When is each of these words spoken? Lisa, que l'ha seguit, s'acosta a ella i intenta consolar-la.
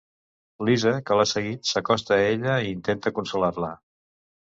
Lisa, 0.69 0.93
que 1.09 1.17
l'ha 1.19 1.27
seguit, 1.33 1.71
s'acosta 1.73 2.19
a 2.19 2.25
ella 2.33 2.59
i 2.65 2.75
intenta 2.79 3.17
consolar-la. 3.21 3.75